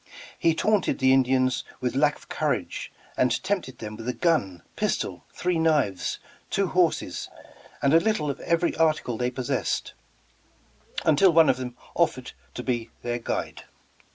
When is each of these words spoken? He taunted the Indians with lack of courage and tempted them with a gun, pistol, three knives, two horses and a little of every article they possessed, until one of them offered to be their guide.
He 0.39 0.55
taunted 0.55 0.97
the 0.97 1.13
Indians 1.13 1.63
with 1.79 1.95
lack 1.95 2.15
of 2.15 2.27
courage 2.27 2.91
and 3.15 3.43
tempted 3.43 3.77
them 3.77 3.95
with 3.95 4.09
a 4.09 4.13
gun, 4.13 4.63
pistol, 4.75 5.25
three 5.31 5.59
knives, 5.59 6.17
two 6.49 6.65
horses 6.69 7.29
and 7.83 7.93
a 7.93 7.99
little 7.99 8.27
of 8.31 8.39
every 8.39 8.75
article 8.77 9.15
they 9.15 9.29
possessed, 9.29 9.93
until 11.05 11.31
one 11.31 11.49
of 11.49 11.57
them 11.57 11.77
offered 11.93 12.31
to 12.55 12.63
be 12.63 12.89
their 13.03 13.19
guide. 13.19 13.65